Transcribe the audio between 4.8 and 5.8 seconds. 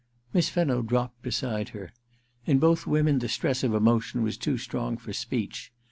for speech.